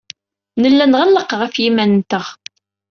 Nella 0.61 0.85
nɣelleq 0.87 1.29
ɣef 1.39 1.53
yiman-nteɣ. 1.61 2.25